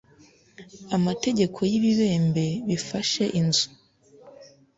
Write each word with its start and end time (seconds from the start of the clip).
Amategeko 0.95 1.57
y 1.71 1.73
ibibembe 1.79 2.45
bifashe 2.67 3.23
inzu 3.39 3.67